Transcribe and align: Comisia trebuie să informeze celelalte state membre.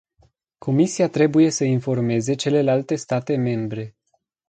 Comisia 0.57 1.09
trebuie 1.09 1.49
să 1.49 1.63
informeze 1.63 2.33
celelalte 2.33 2.95
state 2.95 3.35
membre. 3.35 3.95